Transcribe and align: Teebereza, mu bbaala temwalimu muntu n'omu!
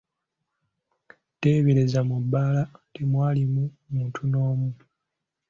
Teebereza, 1.39 1.99
mu 2.09 2.15
bbaala 2.23 2.61
temwalimu 2.95 3.63
muntu 3.91 4.21
n'omu! 4.31 4.69